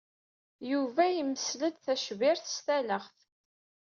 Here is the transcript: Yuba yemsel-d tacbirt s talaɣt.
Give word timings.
Yuba 0.71 1.03
yemsel-d 1.09 1.75
tacbirt 1.85 2.45
s 2.55 2.57
talaɣt. 2.65 3.17